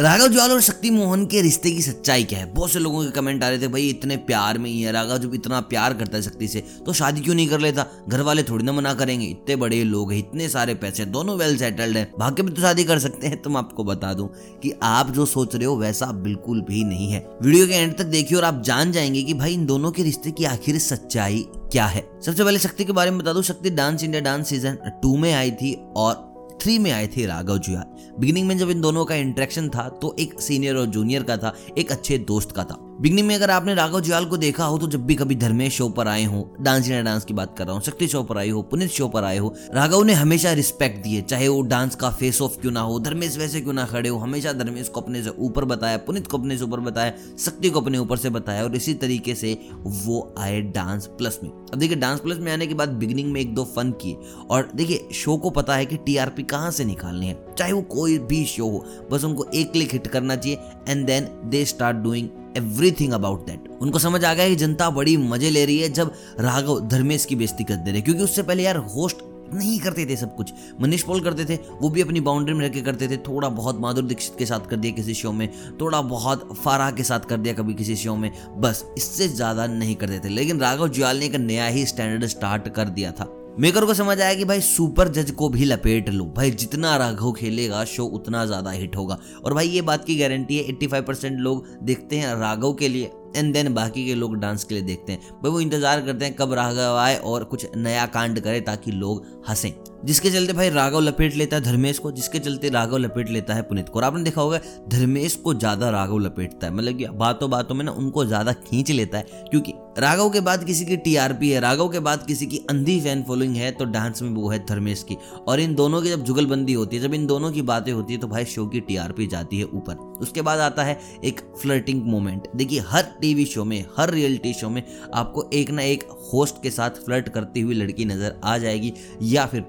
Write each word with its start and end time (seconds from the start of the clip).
राघव 0.00 0.28
जुआल 0.28 0.50
और 0.50 0.60
शक्ति 0.60 0.90
मोहन 0.90 1.26
के 1.26 1.42
रिश्ते 1.42 1.70
की 1.70 1.82
सच्चाई 1.82 2.24
क्या 2.24 2.38
है? 2.38 2.54
बहुत 2.54 2.70
से 2.70 2.78
लोगों 2.78 3.04
के 3.04 3.10
कमेंट 3.10 3.44
आ 3.44 3.48
रहे 3.48 3.58
थे, 3.58 3.68
भाई, 3.68 3.88
इतने 3.88 4.16
प्यार 4.16 4.58
में 4.58 4.70
ही 4.70 4.82
है 4.82 4.92
राघव, 4.92 5.18
जब 5.18 5.34
इतना 5.34 5.60
प्यार 5.60 5.94
करता 5.94 6.16
है 6.16 6.22
शक्ति 6.22 6.48
से 6.48 6.60
तो 6.86 6.92
शादी 6.92 7.20
क्यों 7.20 7.34
नहीं 7.34 7.48
कर 7.48 7.60
लेता? 7.60 7.86
घर 8.08 8.20
वाले 8.20 8.42
थोड़ी 8.42 8.64
ना 8.64 8.72
मना 8.72 8.94
करेंगे। 8.94 9.26
इतने 9.26 9.56
बड़े 9.56 9.84
लोग 9.84 10.12
हैं, 10.12 10.18
इतने 10.18 10.48
सारे 10.48 10.74
पैसे 10.74 11.04
दोनों 11.04 11.36
वेल 11.36 11.56
सेटल्ड 11.58 11.96
हैं। 11.96 12.12
भाग्य 12.18 12.42
में 12.42 12.54
तो 12.54 12.62
शादी 12.62 12.84
कर 12.84 12.98
सकते 12.98 13.26
हैं। 13.26 13.42
तुम 13.42 13.56
आपको 13.56 13.84
बता 13.84 14.14
दूँ 14.14 14.28
कि 14.62 14.72
आप 14.82 15.10
जो 15.10 15.26
सोच 15.26 15.56
रहे 15.56 15.64
हो, 15.64 15.76
वैसा 15.76 16.06
बिल्कुल 16.06 16.60
भी 16.60 16.84
नहीं 16.84 17.12
है। 17.12 17.26
वीडियो 17.42 17.66
के 17.66 17.72
एंड 17.72 17.96
तक 17.96 18.04
देखिए 18.04 18.38
और 18.38 18.44
आप 18.44 18.62
जान 18.62 18.92
जाएँगे 18.92 19.22
की, 19.22 19.34
भाई, 19.34 19.54
इन 19.54 19.66
दोनों 19.66 19.90
के 19.90 20.02
रिश्ते 20.02 20.30
की 20.30 20.44
आखिर 20.44 20.78
सच्चाई 20.78 21.46
क्या 21.52 21.86
है? 21.86 22.08
सबसे 22.26 22.44
पहले 22.44 22.58
शक्ति 22.58 22.84
के 22.84 22.92
बारे 22.92 23.10
में 23.10 23.20
बता 23.20 23.32
दू। 23.32 23.42
Shakti 23.42 23.70
dance 23.70 24.04
India 24.04 24.22
dance 24.22 24.48
season 24.48 24.78
two 25.02 25.16
में 25.16 25.32
आई 25.32 25.50
थी 25.50 25.78
और 25.96 26.31
थ्री 26.62 26.78
में 26.78 26.90
आए 26.90 27.06
थे 27.06 27.26
राघव 27.26 27.58
जुयाल 27.58 28.16
बिगिनिंग 28.18 28.46
में 28.48 28.56
जब 28.58 28.70
इन 28.70 28.80
दोनों 28.80 29.04
का 29.04 29.14
इंटरेक्शन 29.14 29.68
था 29.68 29.88
तो 30.02 30.14
एक 30.18 30.40
सीनियर 30.40 30.76
और 30.76 30.86
जूनियर 30.86 31.22
का 31.22 31.36
था, 31.36 31.54
एक 31.78 31.92
अच्छे 31.92 32.18
दोस्त 32.18 32.52
का 32.52 32.64
था। 32.64 32.76
बिगनिंग 33.02 33.26
में 33.26 33.34
अगर 33.34 33.50
आपने 33.50 33.74
राघव 33.74 34.00
जुयाल 34.00 34.24
को 34.24 34.36
देखा 34.36 34.64
हो 34.64 34.76
तो 34.78 34.86
जब 34.86 35.06
भी 35.06 35.14
कभी 35.14 35.34
धर्मेश 35.34 35.76
शो 35.76 35.88
पर 35.88 36.08
आए 36.08 36.24
हो, 36.24 36.42
डांस 36.60 36.84
इंडिया 36.84 37.00
डांस 37.02 37.24
की 37.24 37.34
बात 37.34 37.54
कर 37.58 37.64
रहा 37.64 37.74
हूँ, 37.74 37.82
शक्ति 37.82 38.06
शो 38.08 38.22
पर 38.22 38.38
आए 38.38 38.48
हो, 38.48 38.60
पुनित 38.62 38.90
शो 38.90 39.08
पर 39.08 39.24
आए 39.24 39.38
हो, 39.38 39.52
राघव 39.74 40.02
ने 40.02 40.12
हमेशा 40.12 40.52
रिस्पेक्ट 40.52 41.02
दिए, 41.04 41.22
चाहे 41.22 41.48
वो 41.48 41.62
डांस 41.62 41.94
का 41.94 42.10
फेस 42.10 42.40
ऑफ़ 42.42 42.60
क्यों 42.60 42.72
ना 42.72 42.80
हो, 42.80 42.98
धर्मेश 43.00 43.36
वैसे 43.38 43.60
क्यों 43.60 43.72
ना 43.72 43.84
खड़े 43.84 44.08
हो, 44.08 44.18
हमेशा 44.18 44.52
धर्मेश 44.52 44.88
को 44.88 45.00
अपने 45.00 45.22
से 45.22 45.30
ऊपर 45.38 45.64
बताया, 45.64 45.96
पुनित 45.96 46.26
को 46.26 46.38
अपने 46.38 46.58
से 46.58 46.64
ऊपर 46.64 46.80
बताया, 46.80 47.12
शक्ति 47.38 47.70
को 47.70 47.80
अपने 47.80 47.98
ऊपर 47.98 48.16
से 48.16 48.30
बताया, 48.30 48.62
और 48.64 48.76
इसी 48.76 48.94
तरीके 48.94 49.34
से 49.34 49.58
वो 49.84 50.34
आए 50.38 50.60
डांस 50.60 51.06
प्लस 51.06 51.38
में। 51.42 51.50
अब 51.50 51.78
देखिए, 51.78 51.96
डांस 51.96 52.20
प्लस 52.20 52.38
में 52.38 52.52
आने 52.52 52.66
के 52.66 52.74
बाद 52.74 52.88
बिगनिंग 52.92 53.32
में 53.32 53.40
एक 53.40 53.54
दो 53.54 53.64
फन 53.76 53.90
किए, 54.02 54.16
और 54.50 54.70
देखिए 54.74 55.08
शो 55.14 55.36
को 55.36 55.50
पता 55.50 55.76
है 55.76 55.86
कि 55.86 55.96
टीआरपी 55.96 56.42
कहाँ 56.44 56.70
से 56.70 56.84
निकालनी 56.84 57.26
है, 57.26 57.36
चाहे 57.58 57.72
वो 57.72 57.82
कोई 57.90 58.18
भी 58.18 58.44
शो 58.44 58.68
हो, 58.68 58.84
बस 59.12 59.24
उनको 59.24 59.46
एक 59.54 59.72
क्लिक 59.72 59.92
हिट 59.92 60.06
करना 60.06 60.36
चाहिए 60.36 60.58
and 60.88 61.06
then 61.06 61.28
they 61.44 61.64
start 61.64 61.96
doing 61.96 62.28
everything 62.56 63.12
about 63.12 63.46
that 63.46 63.68
उनको 63.82 63.98
समझ 63.98 64.24
आ 64.24 64.34
गया 64.34 64.48
कि 64.48 64.56
जनता 64.56 64.90
बड़ी 64.90 65.16
मज़े 65.16 65.50
ले 65.50 65.64
रही 65.64 65.78
है 65.78 65.88
जब 65.88 66.14
राघव 66.40 66.80
धर्मेश 66.88 67.24
की 67.24 67.36
बेइज्जती 67.36 67.64
कर 67.64 67.74
दे 67.74 67.92
रहे 67.92 68.00
क्योंकि 68.00 68.22
उससे 68.22 68.42
पहले 68.42 68.62
यार 68.62 68.76
होस्ट 68.76 69.16
नहीं 69.54 69.78
करते 69.80 70.06
थे 70.06 70.16
सब 70.16 70.34
कुछ। 70.36 70.52
मनीष 70.80 71.02
पॉल 71.02 71.20
करते 71.20 71.44
थे, 71.44 71.58
वो 71.80 71.88
भी 71.90 72.00
अपनी 72.00 72.20
बाउंड्री 72.20 72.54
में 72.54 72.60
रह 72.60 72.68
के 72.68 72.80
करते 72.80 73.08
थे। 73.08 73.16
थोड़ा 73.16 73.48
बहुत 73.48 73.80
माधुर 73.80 74.04
दीक्षित 74.04 74.34
के 74.38 74.46
साथ 74.46 74.68
कर 74.68 74.76
दिया 74.76 74.92
किसी 74.92 75.14
शो 75.14 75.32
में। 75.32 75.48
थोड़ा 75.80 76.00
बहुत 76.02 76.48
फाराह 76.64 76.90
के 76.90 77.02
साथ 77.02 77.20
कर 77.20 77.36
दिया 77.36 77.54
कभी 77.54 77.74
किसी 77.74 77.96
शो 77.96 78.16
में। 78.16 78.30
बस, 78.60 78.84
इससे 78.96 79.28
ज़्यादा 79.28 79.66
नहीं 79.66 79.96
करते 79.96 80.18
थे। 80.18 80.28
लेकिन 80.28 80.60
राघव 80.60 80.88
जुआल 80.88 81.18
ने 81.18 81.26
एक 81.26 81.34
नया 81.34 81.66
ही 81.66 81.86
स्टैंडर्ड 81.86 82.26
स्टार्ट 82.26 82.68
कर 82.68 82.88
दिया 82.88 83.12
था। 83.12 83.24
मेकर 83.60 83.84
को 83.84 83.94
समझ 83.94 84.20
आया 84.20 84.34
कि 84.34 84.44
भाई 84.44 84.60
सुपर 84.60 85.08
जज 85.08 85.30
को 85.30 85.48
भी 85.48 85.64
लपेट 85.64 86.08
लो। 86.08 86.24
भाई 86.36 86.50
जितना 86.52 86.96
राघव 86.96 87.32
खेलेगा 87.32 87.84
शो 87.84 88.04
उतना 88.08 88.44
ज़्यादा 88.46 88.70
हिट 88.70 88.96
होगा। 88.96 89.18
और 89.44 89.54
भाई 89.54 89.68
ये 89.68 89.82
बात 89.82 90.04
की 90.04 90.16
गारंटी 90.16 90.58
है 90.58 90.64
85 90.68 91.02
परसेंट 91.02 91.38
लोग 91.40 91.66
देखते 91.82 92.18
हैं 92.18 92.34
राघव 92.36 92.72
के 92.72 92.88
लिए 92.88 93.10
एंड 93.36 93.52
देन 93.54 93.72
बाकी 93.74 94.06
के 94.06 94.14
लोग 94.14 94.36
डांस 94.36 94.64
के 94.64 94.74
लिए 94.74 94.84
देखते 94.84 95.12
हैं। 95.12 95.20
भाई 95.32 95.50
वो 95.50 95.60
इंतज़ार 95.60 96.00
करते 96.00 96.24
हैं 96.24 96.34
कब 96.34 96.52
राघव 96.52 96.96
आए 96.96 97.16
और 97.16 97.44
कुछ 97.44 97.66
नया 97.76 98.06
कांड 98.08 98.40
करे 98.40 98.60
ताकि 98.60 98.90
लोग 98.92 99.24
हंसें। 99.48 99.70
जिसके 100.04 100.30
चलते 100.30 100.52
भाई 100.52 100.70
राघव 100.70 101.00
लपेट 101.00 101.34
लेता 101.34 101.56
है 101.56 101.62
धर्मेश 101.62 101.98
को, 101.98 102.10
जिसके 102.12 102.38
चलते 102.38 102.68
राघव 102.70 102.96
लपेट 102.96 103.28
लेता 103.30 103.54
है 103.54 103.62
पुनीत 103.62 103.88
को। 103.88 103.98
और 103.98 104.04
आपने 104.04 104.22
देखा 104.22 104.40
होगा, 104.40 104.58
धर्मेश 104.88 105.34
को 105.34 105.54
ज़्यादा 105.54 105.90
राघव 105.90 106.18
लपेटता 106.18 106.66
है। 106.66 106.72
मतलब 106.74 106.96
कि 106.98 107.06
बातों 107.16 107.50
बातों 107.50 107.74
में 107.74 107.84
ना 107.84 107.92
उनको 107.92 108.24
ज़्यादा 108.24 108.52
खींच 108.52 108.90
लेता 108.90 109.18
है, 109.18 109.46
क्योंकि 109.50 109.72
राघव 109.98 110.30
के 110.30 110.40
बाद 110.40 110.64
किसी 110.64 110.84
की 110.84 110.96
टीआरपी 110.96 111.50
है 111.50 111.60
राघव 111.60 111.88
के 111.88 111.98
बाद 112.00 112.24
किसी 112.26 112.46
की 112.46 112.58
अंधी 112.70 113.00
फ़ैन 113.00 113.22
फॉलोइंग 113.22 113.56
है 113.56 113.70
तो 113.72 113.84
डांस 113.86 114.22
में 114.22 114.30
वो 114.30 114.48
है 114.50 114.58
धर्मेश 114.66 115.02
की। 115.02 115.16
और 115.38 115.60
इन 115.60 115.74
दोनों 115.74 116.00
की 116.02 116.10
जब 116.10 116.24
जुगलबंदी 116.24 116.72
होती 116.72 116.96
है, 116.96 117.02
जब 117.02 117.14
इन 117.14 117.26
दोनों 117.26 117.50
की 117.52 117.62
बातें 117.62 117.92
होती 117.92 118.14
है 118.14 118.20
तो 118.20 118.28
भाई 118.28 118.44
शो 118.46 118.66
की 118.66 118.80
टीआरपी 118.80 119.26
जाती 119.26 119.58
है 119.58 119.64
ऊपर। 119.66 119.96
उसके 120.22 120.42
बाद 120.42 120.60
आता 120.60 120.84
है 120.84 120.98
एक 121.24 121.40
फ्लर्टिंग 121.62 122.02
मोमेंट 122.04 122.48
देखिए, 122.56 122.80
हर 122.80 123.02
टीवी 123.20 123.44
शो 123.46 123.64
में, 123.64 123.84
हर 123.98 124.10
रियलिटी 124.10 124.52
शो 124.54 124.68
में 124.68 124.82
आपको 125.14 125.48
एक 125.52 125.70
ना 125.70 125.82
एक 125.82 126.08
होस्ट 126.32 126.62
के 126.62 126.70
साथ 126.70 127.04
फ्लर्ट 127.04 127.28
करती 127.28 127.60
हुई 127.60 127.74
लड़की 127.74 128.04
नज़र 128.04 128.40
आ 128.44 128.56
जाएगी, 128.58 128.92
या 129.24 129.46
फिर 129.46 129.64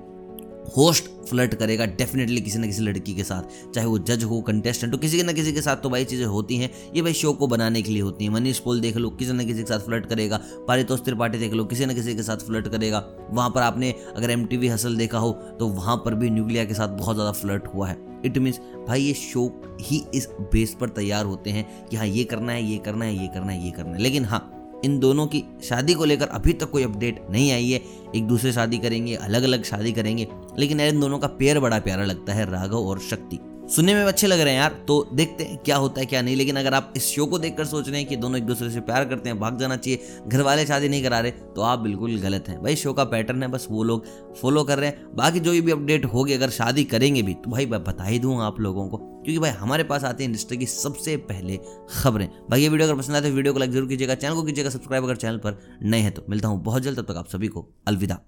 होस्ट 0.67 1.09
फ्लर्ट 1.29 1.53
करेगा 1.55 1.85
डेफिनेटली 1.87 2.41
किसी 2.41 2.59
न 2.59 2.65
किसी 2.65 2.81
लड़की 2.83 3.13
के 3.13 3.23
साथ, 3.23 3.73
चाहे 3.73 3.87
वो 3.87 3.97
जज 3.99 4.23
हो 4.23 4.39
कंटेस्टेंट 4.41 4.93
हो, 4.93 4.97
किसी 4.99 5.17
के 5.17 5.23
ना 5.23 5.31
किसी 5.33 5.53
के 5.53 5.61
साथ 5.61 5.77
तो 5.77 5.89
भाई 5.89 6.05
चीज़ें 6.05 6.25
होती 6.25 6.57
हैं। 6.57 6.69
ये 6.95 7.01
भाई 7.01 7.13
शो 7.13 7.33
को 7.33 7.47
बनाने 7.47 7.81
के 7.81 7.91
लिए 7.91 8.01
होती 8.01 8.25
हैं। 8.25 8.31
मनीष 8.31 8.59
पोल 8.59 8.81
देख 8.81 8.97
लो, 8.97 9.09
किसी 9.09 9.33
न 9.33 9.45
किसी 9.45 9.61
के 9.61 9.67
साथ 9.67 9.79
फ्लर्ट 9.79 10.05
करेगा। 10.05 10.39
पारितोष 10.67 11.03
त्रिपाठी 11.05 11.37
देख 11.37 11.53
लो, 11.53 11.65
किसी 11.65 11.85
न 11.85 11.93
किसी 11.95 12.15
के 12.15 12.23
साथ 12.23 12.45
फ्लर्ट 12.47 12.67
करेगा। 12.67 13.03
वहाँ 13.31 13.49
पर 13.49 13.61
आपने 13.61 13.93
अगर 14.15 14.31
एम 14.31 14.45
टी 14.45 14.67
हसल 14.67 14.95
देखा 14.97 15.17
हो 15.17 15.31
तो 15.59 15.67
वहाँ 15.69 15.97
पर 15.97 16.15
भी 16.15 16.29
न्यूक्लिया 16.29 16.65
के 16.65 16.73
साथ 16.73 16.97
बहुत 16.97 17.15
ज़्यादा 17.15 17.31
फ्लर्ट 17.33 17.67
हुआ 17.73 17.87
है। 17.87 17.97
इट 18.25 18.37
मीन्स 18.37 18.59
भाई 18.87 19.01
ये 19.01 19.13
शो 19.13 19.45
ही 19.81 20.03
इस 20.15 20.27
बेस 20.43 20.75
पर 20.81 20.89
तैयार 20.91 21.25
होते 21.25 21.49
हैं 21.49 21.87
कि 21.87 21.95
हाँ 21.97 22.05
ये 22.07 22.23
करना 22.23 22.51
है, 22.51 22.63
ये 22.63 22.77
करना 22.77 23.05
है, 23.05 23.15
ये 23.15 23.27
करना 23.27 23.51
है, 23.51 23.65
ये 23.65 23.71
करना 23.71 23.91
है। 23.91 24.01
लेकिन 24.01 24.25
हाँ 24.25 24.52
इन 24.83 24.99
दोनों 24.99 25.25
की 25.27 25.43
शादी 25.63 25.93
को 25.93 26.05
लेकर 26.05 26.27
अभी 26.27 26.53
तक 26.53 26.69
कोई 26.69 26.83
अपडेट 26.83 27.21
नहीं 27.31 27.51
आई 27.51 27.69
है। 27.71 27.81
एक 28.15 28.27
दूसरे 28.27 28.51
शादी 28.51 28.77
करेंगे 28.77 29.15
अलग 29.15 29.43
अलग 29.43 29.63
शादी 29.63 29.91
करेंगे, 29.91 30.27
लेकिन 30.59 30.79
इन 30.79 30.99
दोनों 30.99 31.19
का 31.19 31.27
पेयर 31.29 31.59
बड़ा 31.59 31.79
प्यारा 31.79 32.05
लगता 32.05 32.33
है, 32.33 32.51
राघव 32.51 32.77
और 32.77 32.99
शक्ति। 32.99 33.39
सुनने 33.65 33.93
में 33.95 34.03
अच्छे 34.03 34.27
लग 34.27 34.39
रहे 34.39 34.53
हैं 34.53 34.59
यार 34.59 34.71
तो 34.87 34.95
देखते 35.13 35.43
हैं 35.43 35.57
क्या 35.57 35.75
होता 35.77 35.99
है, 35.99 36.05
क्या 36.05 36.21
नहीं। 36.21 36.35
लेकिन 36.35 36.55
अगर 36.55 36.73
आप 36.73 36.93
इस 36.97 37.05
शो 37.05 37.25
को 37.25 37.37
देखकर 37.39 37.65
सोच 37.65 37.87
रहे 37.89 37.99
हैं 37.99 38.07
कि 38.07 38.15
दोनों 38.15 38.37
एक 38.37 38.45
दूसरे 38.45 38.69
से 38.69 38.79
प्यार 38.81 39.05
करते 39.05 39.29
हैं, 39.29 39.39
भाग 39.39 39.59
जाना 39.59 39.77
चाहिए 39.77 40.19
घर 40.27 40.41
वाले 40.41 40.65
शादी 40.65 40.89
नहीं 40.89 41.03
करा 41.03 41.19
रहे 41.19 41.31
तो 41.31 41.61
आप 41.63 41.79
बिल्कुल 41.79 42.17
गलत 42.21 42.49
हैं। 42.49 42.61
भाई 42.63 42.75
शो 42.75 42.93
का 42.93 43.03
पैटर्न 43.05 43.43
है, 43.43 43.47
बस 43.49 43.67
वो 43.71 43.83
लोग 43.83 44.05
फॉलो 44.35 44.63
कर 44.63 44.79
रहे 44.79 44.89
हैं। 44.89 45.15
बाकी 45.15 45.39
जो 45.39 45.51
भी 45.53 45.71
अपडेट 45.71 46.05
होगी, 46.05 46.33
अगर 46.33 46.49
शादी 46.51 46.83
करेंगे 46.85 47.21
भी 47.21 47.33
तो 47.35 47.51
भाई, 47.51 47.65
मैं 47.65 47.83
बता 47.83 48.03
ही 48.03 48.19
दूँगा 48.19 48.45
आप 48.45 48.59
लोगों 48.59 48.87
को, 48.87 48.97
क्योंकि 48.97 49.39
भाई, 49.39 49.51
हमारे 49.53 49.83
पास 49.83 50.03
आती 50.03 50.23
है 50.23 50.29
इंडस्ट्री 50.29 50.57
की 50.57 50.65
सबसे 50.67 51.15
पहले 51.23 51.59
खबरें। 51.93 52.27
भाई 52.49 52.61
ये 52.61 52.69
वीडियो 52.69 52.87
अगर 52.87 52.97
पसंद 52.97 53.15
आए 53.15 53.21
तो 53.21 53.29
वीडियो 53.29 53.53
को 53.53 53.59
लाइक 53.59 53.71
ज़रूर 53.71 53.87
कीजिएगा 53.89 54.15
चैनल 54.15 54.35
को 54.35 54.43
कीजिएगा 54.43 54.69
सब्सक्राइब 54.69 55.03
अगर 55.03 55.15
चैनल 55.15 55.37
पर 55.37 55.59
नए 55.83 55.99
हैं 55.99 56.13
तो 56.13 56.25
मिलता 56.29 56.47
हूँ 56.47 56.63
बहुत 56.63 56.81
जल्द, 56.81 56.99
तब 56.99 57.11
तक 57.11 57.17
आप 57.17 57.27
सभी 57.27 57.47
को 57.47 57.67
अलविदा। 57.87 58.19